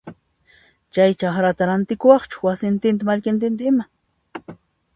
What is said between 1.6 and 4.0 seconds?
rantikuwaqchu wasintinta mallkintinta ima?